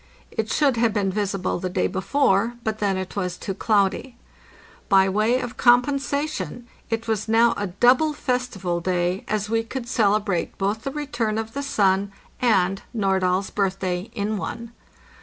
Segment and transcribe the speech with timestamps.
[0.31, 4.17] It should have been visible the day before, but then it was too cloudy.
[4.89, 10.57] By way of compensation it was now a double festival day, as we could celebrate
[10.57, 12.11] both the return of the sun
[12.41, 14.71] and Nordahl's birth day in one.